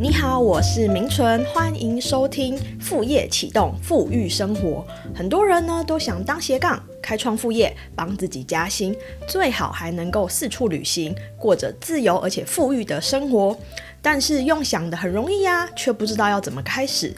[0.00, 4.86] 你好，我是明纯，欢迎收听副业启动富裕生活。
[5.12, 8.94] 很多人呢都想当斜杠，开创副业，帮自己加薪，
[9.26, 13.58] 最好还能够四处旅行，过着自由而且富裕的生活。
[14.00, 17.12] 但是用想的很容易呀，却不知道要怎么开始。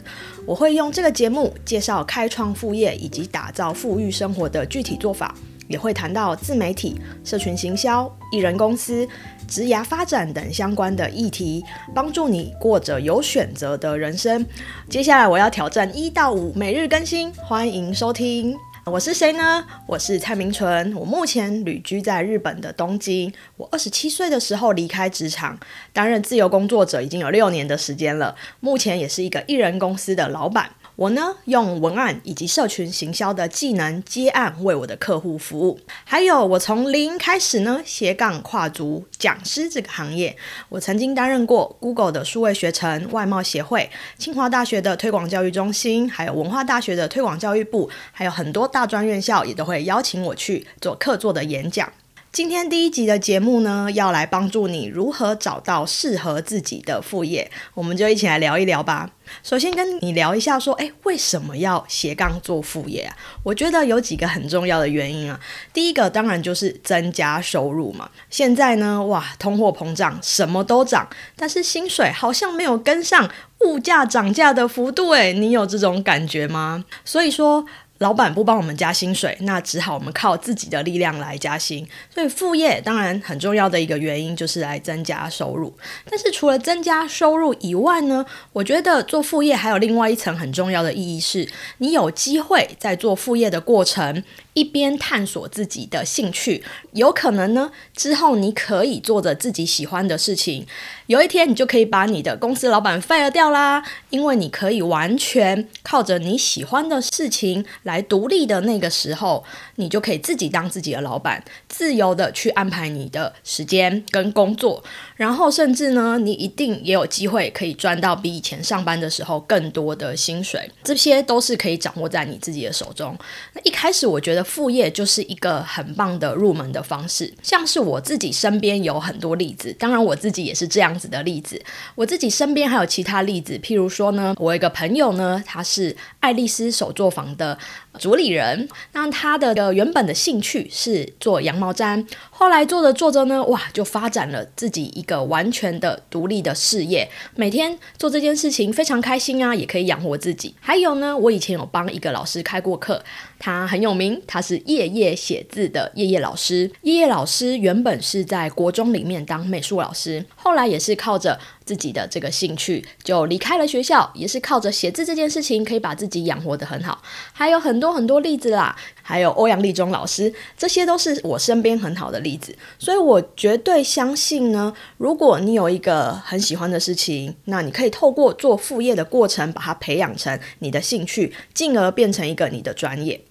[0.47, 5.35] 我会用这个节目介绍开创副业以及打造富裕生活的具体做法。
[5.71, 9.07] 也会谈到自媒体、社群行销、艺人公司、
[9.47, 11.63] 职涯发展等相关的议题，
[11.95, 14.45] 帮助你过着有选择的人生。
[14.89, 18.57] 接下来我要挑战一到五每日更新，欢迎收听。
[18.83, 19.63] 我是谁呢？
[19.87, 23.31] 我是蔡明纯，我目前旅居在日本的东京。
[23.55, 25.57] 我二十七岁的时候离开职场，
[25.93, 30.71] 担任自由工作者已经有六年的时间了，目前也是一个艺人公司的老板。
[30.95, 35.79] 我呢，用文案以及社群行销的技能接案，为我的客户服务。
[36.03, 40.35] 还有，我从零开始呢，斜杠跨足讲师这个行业。
[40.69, 51.91] 我曾经担任过 Google 的数位学程、外贸协会、清华大学的推广教育中心，还有文化大学的推广教育部，还有很多大专院校也都会邀请我去做客座的演讲。
[52.31, 59.09] 今天第一集的节目呢，要来帮助你如何找到适合自己的副业，我们就一起来聊一聊吧。
[59.43, 63.17] 首先跟你聊一下，说，哎，为什么要斜杠做副业啊？
[63.43, 65.37] 我觉得有几个很重要的原因啊。
[65.73, 68.09] 第一个当然就是增加收入嘛。
[68.29, 73.29] 现在呢，哇，通货膨胀，什么都涨，但是薪水好像没有跟上
[73.65, 76.85] 物价涨价的幅度，哎，你有这种感觉吗？
[77.03, 77.65] 所以说。
[78.01, 81.87] 老板不帮我们加薪水，那只好我们靠自己的力量来加薪。
[82.11, 85.71] 所以副业当然很重要的一个原因就是来增加收入。
[86.09, 94.23] 但是除了增加收入以外呢，我觉得做副业还有另外一层很重要的意义，是你有机会在做副业的过程。
[94.53, 96.63] 一边探索自己的兴趣，
[96.93, 100.65] 有可能呢，之后你可以做着自己喜欢的事情，
[101.07, 109.43] 有一天你就可以把你的公司老板 fire 掉啦，因为你可以完全靠着你喜欢的事情来独立的那个时候，
[109.75, 114.83] 你就可以自己当自己的老板，自由的去安排你的时间跟工作。
[115.15, 123.15] 然后甚至呢，你一定也有机会可以赚到比以前上班的时候更多的薪水，这些都是可以掌握在你自己的手中。
[123.53, 131.61] 那一开始我觉得副业就是一个很棒的入门的方式，像是我自己身边有很多例子，当然我自己也是这样子的例子。
[131.95, 137.57] 我自己身边还有其他例子，譬如说呢，我一个朋友呢，他是爱丽丝手作坊的。
[137.99, 150.55] 主理人，那他的原本的兴趣是做羊毛毡，后来做着做着呢，哇，就发展了自己一个完全的独立的事业，每天做这件事情非常开心啊，也可以养活自己。
[150.61, 153.03] 还有呢，我以前有帮一个老师开过课，
[153.41, 156.71] 他很有名，他是夜夜写字的夜夜老师。
[156.83, 161.39] 夜夜老师原本是在国中里面当美术老师，后来也是靠着。
[161.63, 167.01] 自己的这个兴趣就离开了学校，也是靠着写字这件事情可以把自己养活得很好。
[167.31, 172.53] 还有很多很多例子啦，还有欧阳立中老师，这些都是我身边很好的例子。
[172.77, 183.21] 所以我绝对相信呢，如果你有一个很喜欢的事情，那你可以透过做副业的过程，把它培养成你的兴趣，进而变成一个你的专业。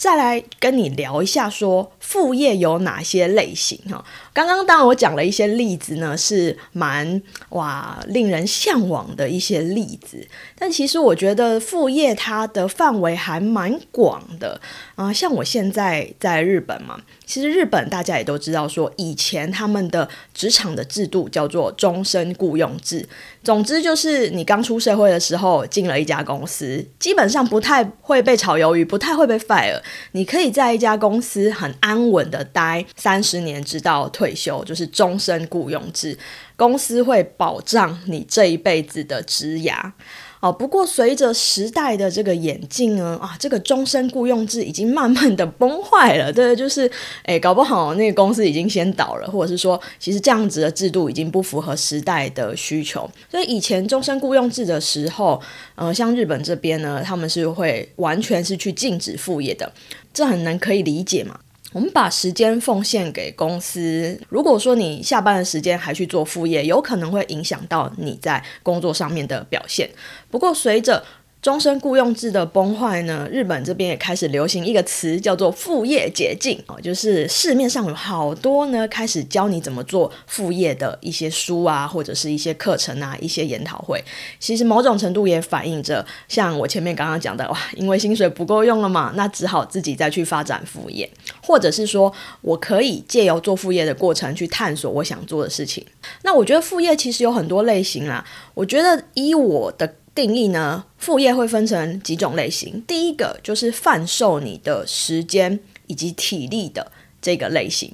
[0.00, 4.02] 再来跟你聊一下，说副业有哪些类型哈？
[4.32, 10.26] 刚刚当然我讲了一些例子呢，是蛮哇令人向往的一些例子。
[10.58, 14.58] 但其实我觉得副业它的范围还蛮广的
[14.94, 15.12] 啊。
[15.12, 23.06] 像我现在在日本嘛，其实日本大家也都知道，说以前他们的职场的制度叫做终身雇佣制。
[23.42, 29.80] 总之就是你刚出社会的时候进了一家公司，基本上不太会被炒鱿鱼，不太会被 fire。
[30.12, 36.18] 你可以在一家公司很安稳的待三十年，直到退休，就是终身雇佣制，
[36.54, 39.92] 公司会保障你这一辈子的职涯。
[40.40, 46.32] 哦，不过随着时代的这个演进呢，啊，这个终身雇佣制已经慢慢的崩坏了。
[46.32, 46.90] 对，就是，
[47.24, 53.08] 诶，搞不好那个公司已经先倒了，或者是说，其实这样子的制度已经不符合时代的需求。
[53.30, 55.38] 所以以前终身雇佣制的时候，
[55.74, 59.70] 呃，像日本这边呢，他们是会完全是去禁止副业的，
[60.14, 61.38] 这很能可以理解嘛。
[61.72, 64.20] 我们把时间奉献给公司。
[64.28, 69.88] 如果说你下班的时间还去做副业，有可能会影响到你在工作上面的表现。
[70.30, 71.04] 不过，随着
[71.42, 84.04] 终身雇佣制的崩坏呢，日本这边也开始流行一个词，叫做副业解禁哦，就是市面上有好多呢，开始教你怎么做副业的一些书啊，或者是一些课程啊，一些研讨会。
[84.38, 91.10] 其实某种程度也反映着，像我前面刚刚讲的，哇，因为薪水不够用了嘛，那只好自己再去发展副业，
[91.42, 92.12] 或者是说
[92.42, 95.82] 我可以借由做副业的过程去探索我想做的事情。
[96.22, 98.22] 那我觉得副业其实有很多类型啦，
[98.52, 99.94] 我觉得依我的。
[100.14, 100.84] 定义呢？
[100.98, 102.82] 副业会分成几种类型。
[102.86, 106.90] 第一个就是贩售你的时间以及体力的
[107.22, 107.92] 这个类型。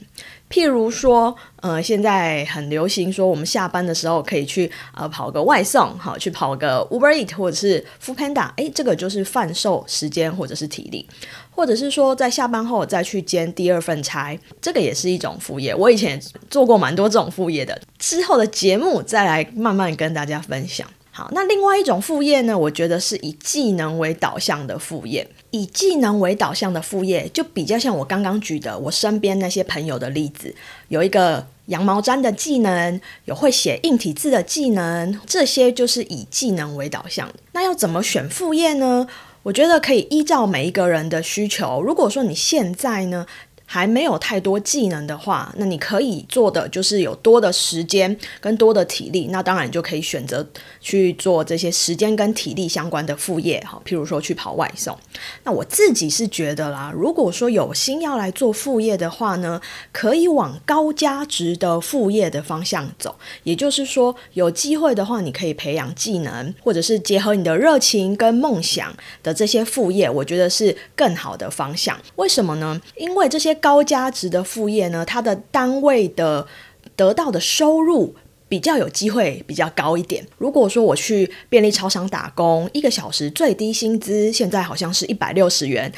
[0.49, 11.05] 譬如说，呃，现在很流行说，我们下班的时候可以去呃跑个外送，好，去跑个 Uber Eat 或者是 Food Panda，诶，这个就是贩售时间或者是体力，
[11.51, 15.75] 或者是说在下班后再去兼第二份差，这个也是一种副业。
[15.75, 20.89] 我以前做过蛮多这种副业的，之后的节目再来慢慢跟大家分享。
[21.17, 22.59] 好，那另外一种副业呢？
[22.59, 25.27] 我觉得是以技能为导向的副业。
[25.51, 30.55] 以技能为导向的副业，就比较像我刚刚举的我身边那些朋友的例子，
[30.89, 37.33] 有一个羊毛毡的技能，有会写硬体字的技能，这些就是以技能为导向。
[37.53, 39.07] 那要怎么选副业呢？
[39.45, 41.81] 我觉得可以依照每一个人的需求。
[41.81, 43.25] 如果说你现在呢？
[43.69, 50.47] 还没有太多技能的话，那你可以做的就是有多的时间跟多的体力，那当然你就可以选择
[50.81, 54.97] 去做这些时间跟体力相关的副业，哈，譬如说去跑外送。
[55.43, 59.61] 那我自己是觉得啦，如果说有心要来做副业的话呢，
[59.91, 72.01] 可以往高价值的副业的方向走，也就是说有机会的话，你可以培养技能，或者是结合你的热情跟梦想的这些副业，我觉得是更好的方向。
[72.15, 72.81] 为什么呢？
[72.97, 73.56] 因为这些。
[73.57, 76.47] 高价值的副业呢，它的单位的
[76.95, 78.15] 得到的收入
[78.49, 80.25] 比较有机会比较高一点。
[80.39, 85.93] 如果说我去便利超商打工，一个小时最低薪资现在好像是一百六十元，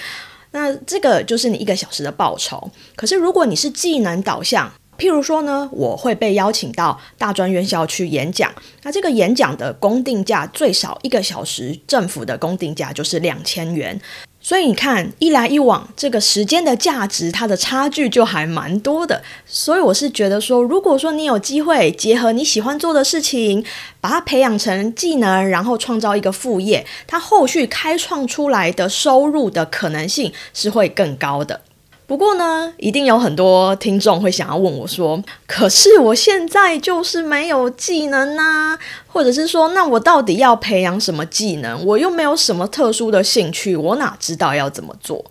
[0.52, 2.70] 那这个就是你一个小时的报酬。
[2.96, 8.52] 可是如果你是技能导向，譬如说呢，我会被邀请到大专院校去演讲，
[8.82, 14.00] 那这个演讲的公定价最少一个小时，政府的公定价就是两千元。
[14.49, 19.23] 所以你看，一来一往，这个时间的价值，它的差距就还蛮多的。
[19.45, 23.62] 所以我是觉得说，如果说你有机会结合你喜欢做的事情，
[24.00, 31.61] 把它培养成技能，然后创造一个副业，它后续开创出来的收入的可能性是会更高的。
[32.08, 41.84] 不过呢，一定有很多听众会想要问我说：“可是我现在就是没有技能呐，或者是说，那我到底要培养什么技能？
[41.84, 45.22] 我又没有什么特殊的兴趣，我哪知道要怎么做？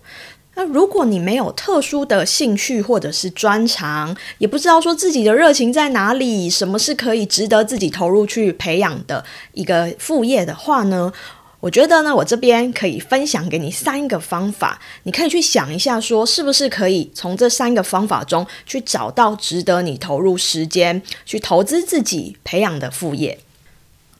[0.54, 11.12] 那如果你没有特殊的兴趣或者是专长，也不知道说自己的热情在哪里，什么是可以值得自己投入去培养的一个副业的话呢？”
[11.60, 23.40] 我觉得呢，我这边可以分享给你三个方法，你可以去想一下，说是不是可以从这三个方法中去找到值得你投入时间去投资自己培养的副业。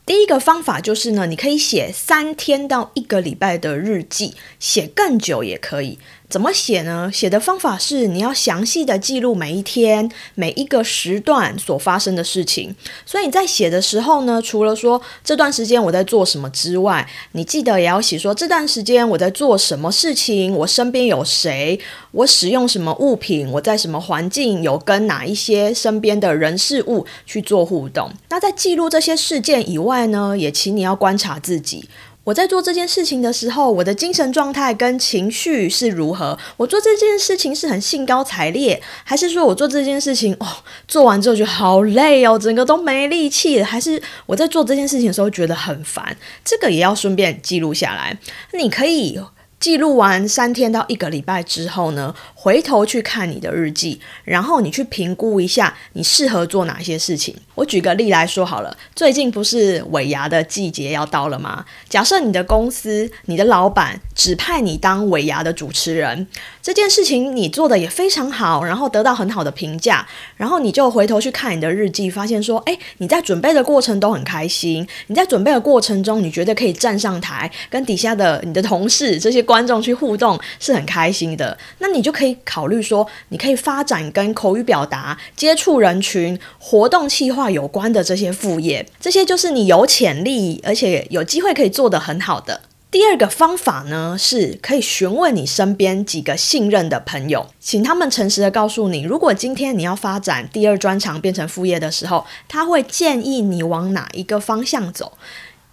[0.04, 5.98] 第一个方法就是呢，你可以写三天到一个礼拜的日记，写更久也可以。
[6.28, 7.10] 怎么写呢？
[7.10, 12.76] 写的方法是你要详细的记录每一天每一个时段所发生的事情。
[13.06, 21.80] 所以你在写的时候呢，除了说这段时间我在做什么之外，你记得也要写说这段时间我在做什么事情，我身边有谁，
[22.10, 28.10] 我使用什么物品，我在什么环境，有跟哪一些身边的人事物去做互动。
[28.28, 31.88] 那在记录这些事件以外呢，也请你要观察自己。
[32.28, 36.38] 我在做这件事情的时候，我的精神状态跟情绪是如何？
[36.58, 40.46] 我做这件事情是很兴高采烈，还是说我做这件事情哦，
[40.86, 43.62] 做完之后就好累哦，整个都没力气？
[43.62, 46.14] 还是我在做这件事情的时候觉得很烦？
[46.44, 48.18] 这个也要顺便记录下来。
[48.52, 49.18] 你可以
[49.60, 52.14] 记录完三天到一个礼拜之后呢？
[52.34, 57.34] 回头去看你的日记，然后你去评估一下你适合做哪些事情。
[57.56, 61.64] 我举个例来说好了，最近不是尾牙的季节要到了吗？
[61.88, 66.28] 假设你的公司、你的老板指派你当尾牙的主持人，
[66.68, 70.06] 这件事情你做的也非常好，然后得到很好的评价，
[70.36, 82.36] 然后你就回头去看你的日记，发现说，哎，你在准备的过程都很开心，你在准备的过程中，你觉得可以站上台跟底下的你的同事、这些观众去互动，是很开心的，那你就可以。
[82.44, 92.60] 考虑说，你可以发展跟口语表达、接触人群、活动企划有关的这些副业，这些就是你有潜力而且有机会可以做得很好的。
[92.90, 105.18] 第二个方法呢，是可以询问你身边几个信任的朋友，请他们诚实的告诉你，如果今天你要发展第二专长变成副业的时候，他会建议你往哪一个方向走。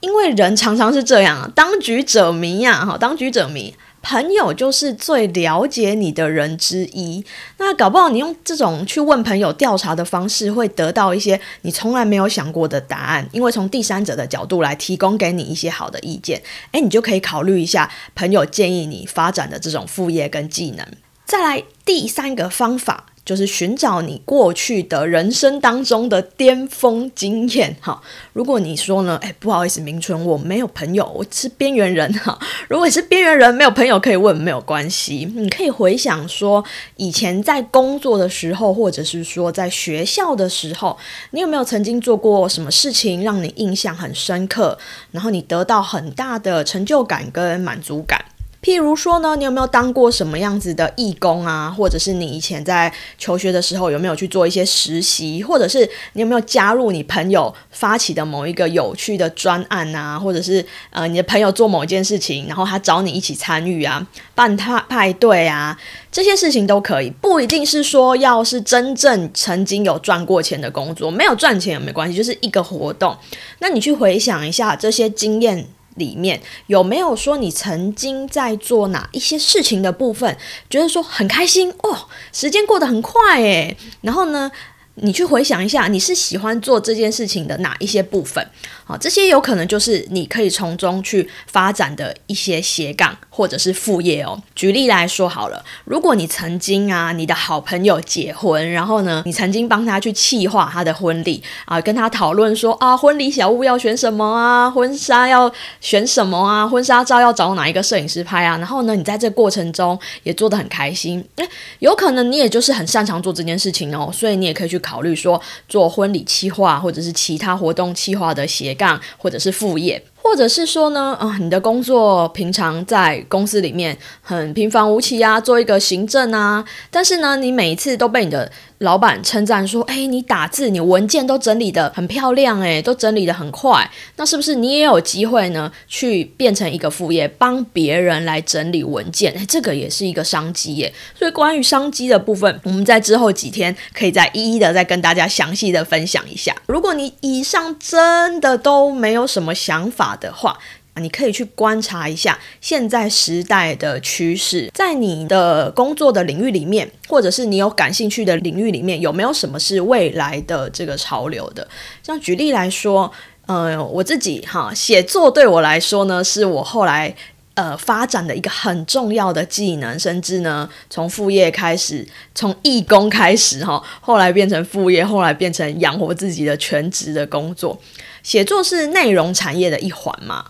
[0.01, 3.73] 因为人常常是这样啊，当局者迷呀，哈，当局者迷。
[4.07, 7.25] 朋友就是最了解你的人之一，
[7.57, 16.39] 那搞不好你用这种去问朋友调查的方式，会得到一些你从来没有想过的答案，因为从第三者的角度来提供给你一些好的意见，
[16.73, 20.85] 诶，你就可以考虑一下朋友建议你发展的这种副业跟技能。
[21.25, 23.07] 再来第三个方法。
[23.25, 27.99] 就是寻找你过去的人生当中的巅峰经验，哈。
[28.33, 32.37] 如果你说呢，哎，不好意思，明春，我没有朋友，我是边缘人，哈。
[32.69, 36.63] 如果你是边缘人，没有朋友可以问，没有关系，你可以回想说，
[36.97, 40.95] 以前在工作的时候，或者是说在学校的时候，
[41.31, 44.77] 你有没有曾经做过什么事情让你印象很深刻，
[45.09, 48.23] 然后你得到很大的成就感跟满足感？
[48.65, 51.69] 譬如说呢，你有没有当过什么样子的义工啊？
[51.69, 55.43] 或者是你以前在求学的时候有没有去做一些实习？
[55.43, 60.17] 或者是你有没有加入你朋友发起的某一个有趣的专案啊？
[60.17, 64.03] 或者是呃，你的朋友做某一件事情，然后他找你一起参与啊，
[64.33, 65.77] 办派派对啊，
[66.11, 73.15] 这些事情都可以，不一定是说要是真正曾经有赚过钱的工作，没有赚钱也没关系，就是一个活动。
[73.59, 75.67] 那你去回想一下这些经验。
[75.95, 80.37] 里面有没有说你曾经在做哪一些事情的部分，
[80.69, 84.51] 觉得说很开心哦，时间过得很快诶，然后呢？
[84.97, 88.41] 你去回想一下，你是喜欢做这件事情的哪一些部分？
[88.87, 94.41] 好，这些有可能就是你可以从中去发展的一些斜杠或者是副业哦。
[94.55, 105.51] 举例来说好了，如果你曾经啊，你的好朋友结婚，然后呢，你曾经帮他去企划他的婚礼啊，跟他讨论说啊，婚礼小物要选什么啊，婚纱要
[105.81, 111.49] 选什么啊，婚纱照要找哪一个摄影师拍啊，然后呢，你在这过程中也做得很开心，诶，
[111.79, 114.79] 有可能你也就是很擅长做这件事情哦，所以你也可以去。
[114.85, 120.03] 考虑说做婚礼企划，或者是其他活动企划的斜杠，或者是副业。
[120.27, 139.31] 或者是说呢，啊，你的工作平常在公司里面很平凡无奇啊，做一个行政啊，但是呢，你每一次都被你的老板称赞说，哎，你打字，你文件都整理的很漂亮，哎，都整理的很快，那是不是你也有机会呢，去变成一个副业，帮别人来整理文件？
[139.37, 140.91] 哎，这个也是一个商机耶。
[141.17, 146.53] 所以关于商机的部分，我们在之后几天可以再一一的再跟大家详细的分享一下。
[146.65, 150.57] 如果你以上真的都没有什么想法，的话，
[150.95, 161.67] 你可以去观察一下现在时代的趋势，在你的工作的领域里面，或者是你有感兴趣的领域里面，有没有什么是未来的这个潮流的？
[162.01, 163.11] 像举例来说，
[163.45, 167.13] 呃，我自己哈，写作对我来说呢，是我后来
[167.55, 177.79] 呃发展的一个很重要的技能，甚至呢，从副业开始，从义工开始哈，后来变成副业，后来变成养活自己的全职的工作。
[178.23, 180.45] 写作是内容产业的一环嘛？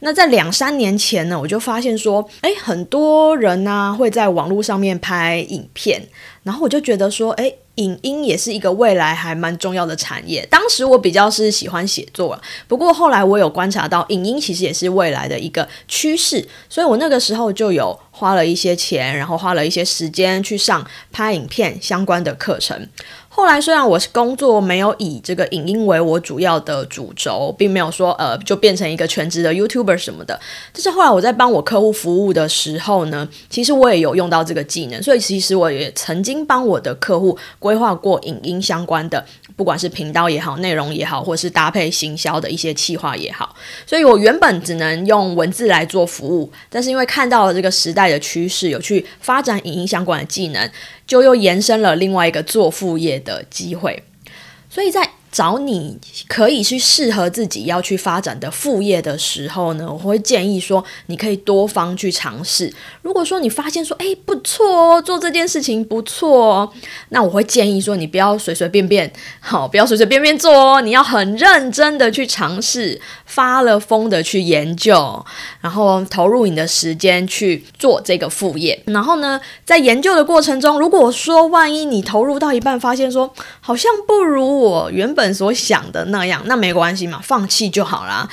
[0.00, 6.06] 那在两三年前呢，我就发现说，诶，很多人呢会在网络上面拍影片，
[6.42, 10.46] 然后我就觉得说，诶，影音也是一个未来还蛮重要的产业。
[10.50, 22.88] 当时我比较是喜欢写作，不过后来我有观察到，影音其实也是未来的一个趋势，所以我那个时候就有花了一些钱，然后花了一些时间去上拍影片相关的课程。
[23.36, 30.40] 后来虽然我是工作没有以这个影音为我主要的主轴，并没有说呃就变成一个全职的 YouTuber 什么的，
[30.72, 39.22] 但是后来我在帮我客户服务的时候呢，其实我也有用到这个技能，所以其实我也曾经帮我的客户规划过影音相关的。
[39.54, 43.45] 不管是频道也好，内容也好，或是搭配行销的一些企划也好，
[43.86, 50.70] 所以我原本只能用文字来做服务，但是因为看到了这个时代的趋势，有去发展影音相关的技能，
[51.06, 54.02] 就又延伸了另外一个做副业的机会，
[54.68, 55.10] 所以在。
[55.32, 55.98] 找你
[56.28, 62.72] 可以去适合自己要去发展的副业的时候呢，我会建议说，你可以多方去尝试。
[63.02, 66.72] 如果说你发现说，哎，不错哦，做这件事情不错哦，
[67.10, 75.22] 那我会建议说，你不要随随便便，好，不要随随便便做哦，你要很认真的去尝试，发了疯的去研究，
[75.60, 78.82] 然后投入你的时间去做这个副业。
[78.86, 83.30] 然后呢，在研究的过程中，如果说万一你投入到一半，发现说
[83.60, 85.26] 好像不如我原本。
[85.36, 88.26] 所想的那样，那没关系嘛，放弃就好啦。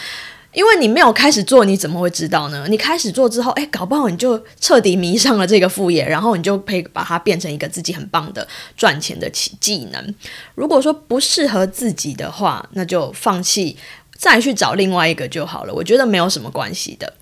[0.54, 2.66] 因为你没有开始做，你怎么会知道呢？
[2.70, 8.48] 你开始做之后，哎，搞不好你就彻底迷上了这个副业，然后你就可以把它变成一个自己很棒的
[8.78, 10.16] 赚钱的技技能。
[10.56, 13.76] 如果说不适合自己的话，那就放弃，
[14.24, 15.74] 再去找另外一个就好了。
[15.74, 17.14] 我觉得没有什么关系的。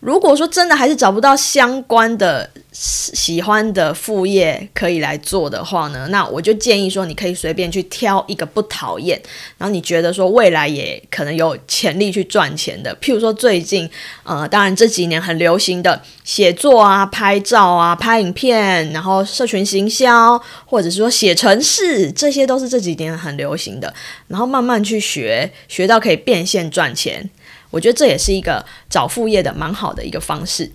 [0.00, 9.20] 如果说真的还是找不到相关的喜欢的副业可以来做的话呢，那我就建议说，你可以随便去挑一个不讨厌，
[9.56, 13.90] 然后你觉得说未来也可能有潜力去赚钱的，譬如说最近
[14.22, 23.92] 呃，当然这几年很流行的写作啊、拍照啊、拍影片，然后社群行销，或者是说写程式，这些都是这几年很流行的，
[24.28, 27.28] 然后慢慢去学，学到可以变现赚钱。
[27.70, 30.70] 我觉得这也是一个找副业的蛮好的一个方式。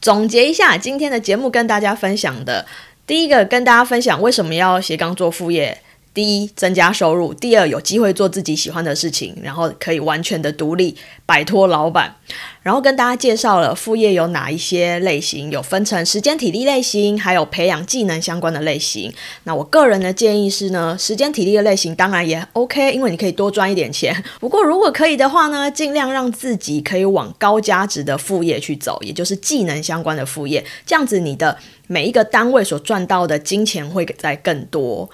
[0.00, 2.66] 总结一下今天的节目，跟大家分享的，
[3.06, 5.82] 第一个跟大家分享为什么要斜杠做副业。
[6.16, 10.96] 第一，增加收入；第二，有机会做自己喜欢的事情，然后可以完全的独立，
[11.26, 12.16] 摆脱老板。
[12.62, 19.12] 然后跟大家介绍了副业有哪一些类型，有分成时间体力类型，还有培养技能相关的类型。
[19.44, 24.24] 那我个人的建议是呢，时间体力的类型当然也 OK，因为你可以多赚一点钱。
[24.40, 30.64] 不过如果可以的话呢，尽量让自己可以往高价值的副业去走，也就是技能相关的副业。
[30.86, 31.56] 这样子你的
[31.86, 35.08] 每一个单位所赚到的金钱会在更多。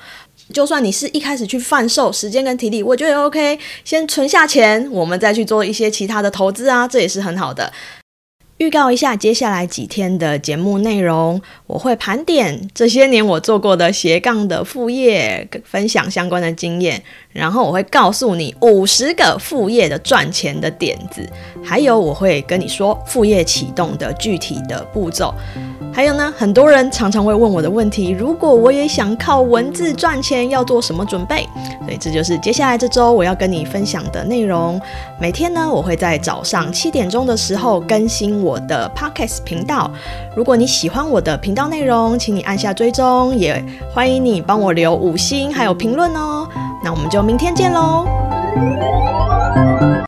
[0.52, 7.72] 就算你是一开始去贩售时间跟体力，我觉得 OK，先存下钱，我们再去做一些其他的投资啊，这也是很好的。
[8.58, 21.28] 预告一下接下来几天的节目内容，我会盘点这些年我做过的斜杠的副业，分享相关的经验，然后我会告诉你五十个副业的赚钱的点子，
[21.64, 25.34] 还有我会跟你说副业启动的具体的步骤。
[25.92, 31.46] 还有呢，很多人常常会问我的问题：如果我也想靠文字赚钱，要做什么准备？
[31.84, 34.80] 所以这就是接下来这周我要跟你分享的内容。
[35.20, 39.90] 每天呢，我会在早上七点钟的时候更新我的 Podcast 频道。
[40.34, 46.48] 如果你喜欢我的频道内容，请你按下追踪，也欢迎你帮我留五星还有评论哦。
[46.82, 48.06] 那我们就明天见喽。